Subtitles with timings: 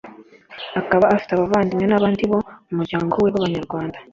[0.79, 3.97] akaba afite abavandimwe n’abandi bo mu muryango we b’abanyarwanda